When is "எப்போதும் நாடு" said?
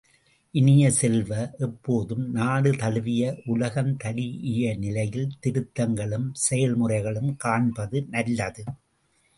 1.57-2.71